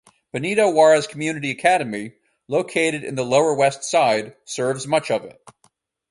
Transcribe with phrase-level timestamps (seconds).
[0.31, 2.13] Benito Juarez Community Academy,
[2.47, 5.39] located in the Lower West Side, serves much of it.